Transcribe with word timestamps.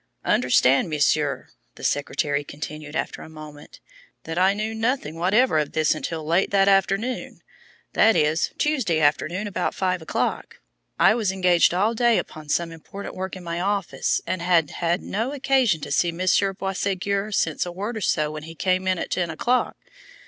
"Understand, 0.25 0.89
Monsieur," 0.89 1.49
the 1.75 1.83
secretary 1.83 2.43
continued, 2.43 2.95
after 2.95 3.21
a 3.21 3.29
moment, 3.29 3.79
"that 4.23 4.35
I 4.39 4.55
knew 4.55 4.73
nothing 4.73 5.13
whatever 5.13 5.59
of 5.59 5.67
all 5.67 5.71
this 5.73 5.93
until 5.93 6.25
late 6.25 6.49
that 6.49 6.67
afternoon 6.67 7.41
that 7.93 8.15
is, 8.15 8.49
Tuesday 8.57 8.99
afternoon 8.99 9.45
about 9.45 9.75
five 9.75 10.01
o'clock. 10.01 10.59
I 10.97 11.13
was 11.13 11.31
engaged 11.31 11.71
all 11.71 11.93
day 11.93 12.17
upon 12.17 12.49
some 12.49 12.71
important 12.71 13.13
work 13.13 13.35
in 13.35 13.43
my 13.43 13.59
own 13.59 13.67
office, 13.69 14.21
and 14.25 14.41
had 14.41 14.71
had 14.71 15.03
no 15.03 15.33
occasion 15.33 15.81
to 15.81 15.91
see 15.91 16.11
Monsieur 16.11 16.51
Boisségur 16.55 17.31
since 17.31 17.63
a 17.67 17.71
word 17.71 17.95
or 17.95 18.01
so 18.01 18.31
when 18.31 18.41
he 18.41 18.55
came 18.55 18.87
in 18.87 18.97
at 18.97 19.11
ten 19.11 19.29
o'clock. 19.29 19.77